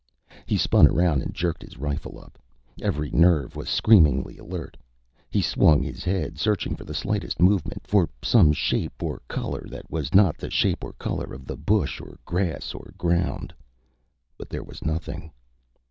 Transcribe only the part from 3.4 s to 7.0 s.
was screamingly alert. He swung his head, searching for the